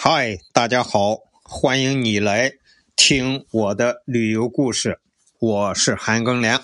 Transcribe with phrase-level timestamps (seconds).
[0.00, 2.52] 嗨，大家好，欢迎你来
[2.94, 5.00] 听我的旅游故事。
[5.40, 6.62] 我是韩庚良。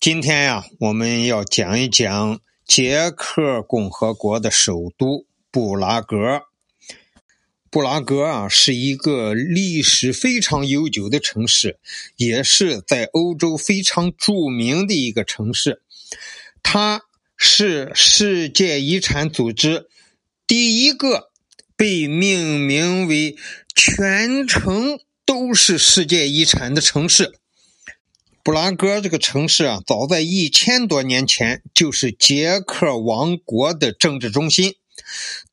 [0.00, 6.42] 今天呀，我们要讲一讲捷克共和国的首都布拉格。
[7.70, 11.78] 布拉格啊，是一个历史非常悠久的城市，
[12.16, 15.82] 也是在欧洲非常著名的一个城市。
[16.64, 17.02] 它
[17.36, 19.86] 是世界遗产组织
[20.48, 21.30] 第一个。
[21.84, 23.36] 被命名为
[23.76, 27.38] 全城都是世界遗产的城市，
[28.42, 34.76] 布拉格这个城市啊，早在一千多年前就是捷克王国的政治中心。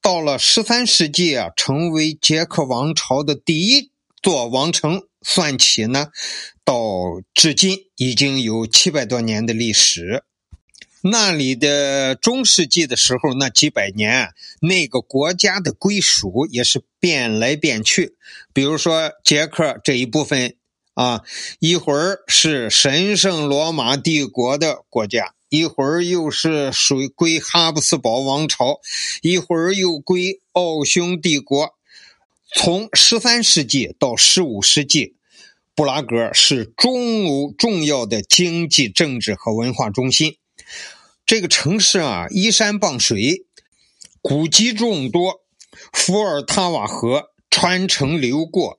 [0.01, 3.91] 到了十三世纪啊，成为捷克王朝的第一
[4.23, 5.01] 座王城。
[5.23, 6.07] 算起呢，
[6.63, 6.75] 到
[7.33, 10.23] 至今已经有七百多年的历史。
[11.03, 18.15] 那里的中世纪的时候，那几百年，那个国家的归属也是变来变去。
[18.53, 20.55] 比如说捷克这一部分
[20.93, 21.21] 啊，
[21.59, 28.79] 一会儿是神圣罗马帝国的国家，一会儿又是属于归哈布斯堡王朝，
[29.23, 31.73] 一会儿又归奥匈帝国。
[32.53, 35.15] 从十三世纪到十五世纪，
[35.73, 40.35] 布拉格是中欧重要的经济、政治和文化中心。
[41.25, 43.45] 这个城市啊，依山傍水，
[44.21, 45.41] 古迹众多，
[45.93, 48.77] 伏尔塔瓦河穿城流过，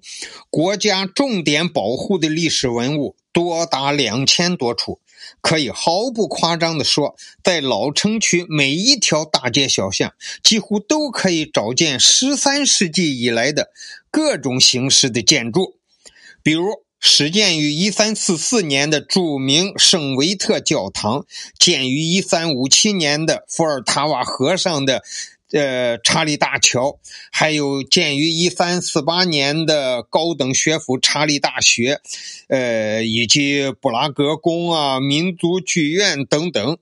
[0.51, 5.01] 国家重点保护的历史文物多达两千多处。
[5.41, 13.70] 可以毫不夸张地说，在老城区每一条大街小巷，几乎都可以找见十三世纪以来的
[14.11, 15.79] 各种形式的建筑，
[16.43, 16.85] 比如。
[17.05, 21.27] 始建于一三四四年的著名圣维特教堂，
[21.58, 25.03] 建于一三五七年的伏尔塔瓦河上的
[25.50, 27.00] 呃查理大桥，
[27.33, 32.00] 还有建于一三四八年的高等学府查理大学，
[32.47, 36.79] 呃，以及布拉格宫啊、民族剧院等等，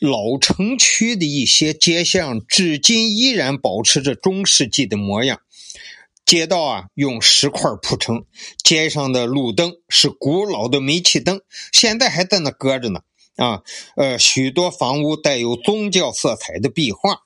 [0.00, 5.40] 老城区的一些街巷至今依然保持着中世纪的模样。
[6.32, 8.24] 街道啊，用石块铺成，
[8.64, 13.00] 街上的路灯是古老的煤气灯，现在还在那搁着呢。
[13.36, 13.60] 啊，
[13.96, 17.24] 呃，许多房屋带有宗教色彩的壁画。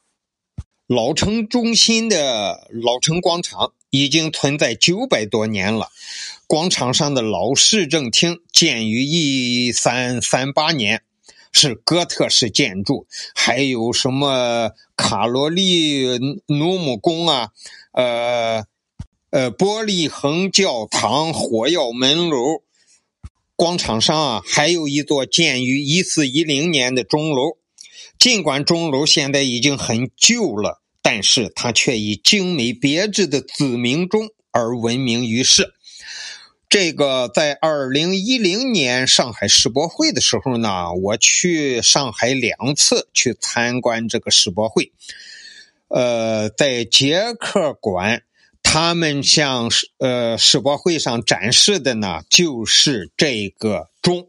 [0.89, 5.91] 老城中心的老城广场已经存在九百多年了，
[6.49, 11.05] 广场上的老市政厅建于一三三八年，
[11.53, 13.07] 是哥特式建筑，
[13.37, 16.19] 还有什么卡罗利
[16.49, 17.51] 努姆宫啊，
[17.93, 18.65] 呃。
[19.37, 22.63] 呃，玻璃横教堂、火药门楼，
[23.55, 27.59] 广场上啊，还有一座建于一四一零年的钟楼。
[28.19, 35.75] 尽管钟楼现在已经很旧了，但是它却以精美别致的子明钟而闻名于世。
[36.71, 44.93] 这个在二零一零年上海世博会的时候呢，我去上海两次去参观这个世博会。
[45.89, 48.23] 呃，在捷克馆。
[48.69, 54.27] 他们向世呃世博会上展示的呢，就是这个钟。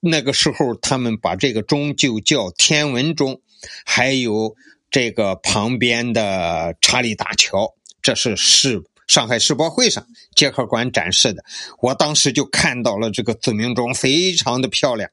[0.00, 3.40] 那个时候，他们把这个钟就叫天文钟。
[3.86, 4.54] 还有
[4.90, 11.42] 这个旁边的查理大桥，这是世上海世博会上捷克馆展示的。
[11.80, 15.10] 我当时就看到了这个子鸣钟，非常的漂亮。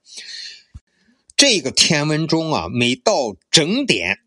[1.37, 4.19] 这个天文钟啊，每到整点。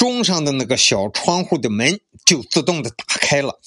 [0.00, 3.60] 钟上的那个小窗户的门就自动的打开了，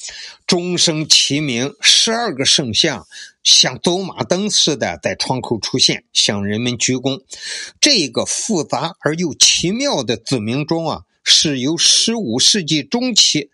[0.47, 3.05] 钟声齐鸣，十二个圣像
[3.43, 7.21] 像走马灯似的在窗口出现，向人们鞠躬。
[7.79, 13.51] 这个复杂而又奇妙的子鸣钟啊，是由十五世纪中期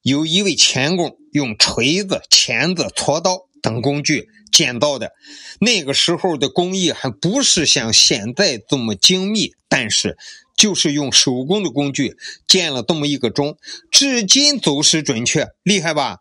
[0.00, 5.10] 有一位钳工用锤子、钳子、锉刀等工具建造的。
[5.58, 10.16] 那个时候的工艺还不是像现在这么精密，但是。
[10.64, 12.16] 就是用手工的工具
[12.48, 13.58] 建了这么一个钟，
[13.90, 16.20] 至今走时准确，厉害吧？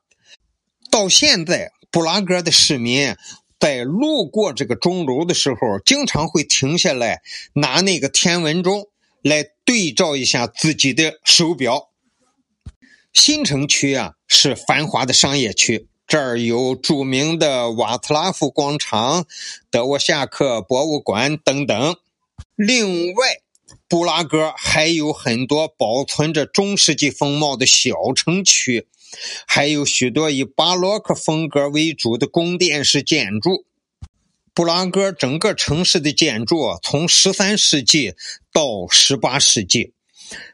[0.92, 3.16] 到现在，布拉格的市民
[3.58, 7.22] 在路过这个钟楼的时候，经常会停下来
[7.54, 8.90] 拿那个天文钟
[9.22, 11.92] 来对照一下自己的手表。
[13.14, 19.26] 新城区啊，是繁华的商业区，这儿有著名的瓦特拉夫广场、
[19.72, 21.96] 德沃夏克博物馆等等。
[22.58, 23.38] 另外，
[23.94, 28.88] 布拉格还有很多保存着中世纪风貌的小城区，
[29.46, 33.68] 还有许多以巴洛克风格为主的宫殿式建筑。
[34.56, 38.16] 布拉格整个城市的建筑从十三世纪
[38.52, 39.94] 到十八世纪，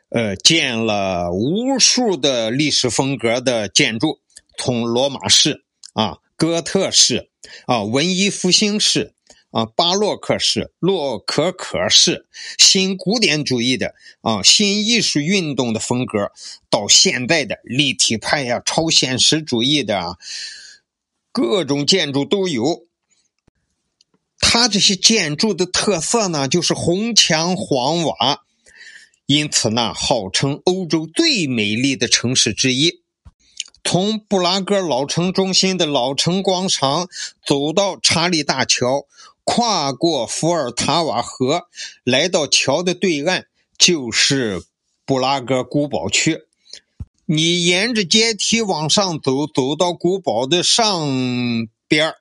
[0.09, 4.19] 呃，建了无数的历史风格的建筑，
[4.57, 5.63] 从罗马式
[5.93, 7.29] 啊、哥特式
[7.67, 9.13] 啊、文艺复兴式。
[9.51, 12.27] 啊，巴洛克式、洛可可式、
[12.59, 16.31] 新古典主义的啊，新艺术运动的风格，
[16.69, 20.17] 到现代的立体派呀、超现实主义的啊，
[21.31, 22.85] 各种建筑都有。
[24.39, 28.43] 它这些建筑的特色呢，就是红墙黄瓦，
[29.25, 33.01] 因此呢，号称欧洲最美丽的城市之一。
[33.83, 37.09] 从布拉格老城中心的老城广场
[37.43, 39.07] 走到查理大桥。
[39.51, 41.63] 跨过伏尔塔瓦河，
[42.03, 43.45] 来到桥的对岸，
[43.79, 44.61] 就是
[45.07, 46.43] 布拉格古堡区。
[47.25, 52.13] 你沿着阶梯往上走，走到古堡的上边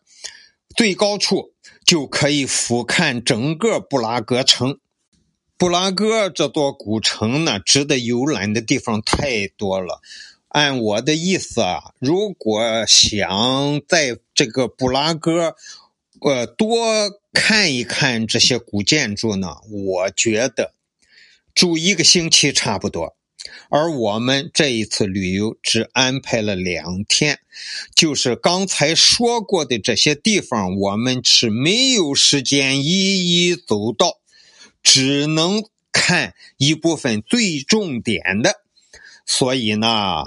[0.75, 1.53] 最高处
[1.85, 4.79] 就可以俯瞰整个布拉格城。
[5.59, 10.01] 布拉格这座古城呢，值得游览的地方太多了。
[10.49, 15.55] 按我的意思啊，如果想在这个布拉格，
[16.21, 20.75] 呃，多看一看这些古建筑呢，我觉得
[21.55, 23.17] 住一个星期差不多。
[23.71, 27.39] 而我们这一次旅游只安排了两天，
[27.95, 34.19] 就是刚才说过的这些地方，我们是没有时间一一走到，
[34.83, 35.63] 只能
[35.93, 38.63] 看一部分最重点的。
[39.25, 40.25] 所以呢，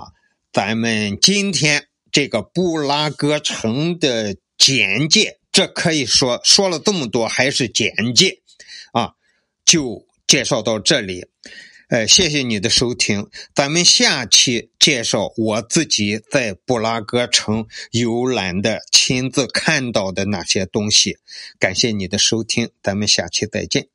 [0.54, 5.41] 咱们今天这个布拉格城的简介。
[5.52, 8.40] 这可以说说了这么多，还是简介
[8.94, 9.14] 啊，
[9.66, 11.26] 就介绍到这里。
[11.90, 21.18] 呃，谢谢你的收听，咱们下期介绍我自己在布拉格城游览的、亲自看到的那些东西。
[21.60, 23.91] 感谢你的收听，咱们下期再见。